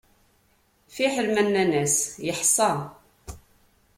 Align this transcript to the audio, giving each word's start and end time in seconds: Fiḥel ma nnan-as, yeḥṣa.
Fiḥel 0.95 1.27
ma 1.33 1.43
nnan-as, 1.47 1.95
yeḥṣa. 2.25 2.71